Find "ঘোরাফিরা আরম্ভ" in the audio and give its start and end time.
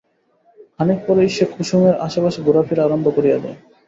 2.45-3.05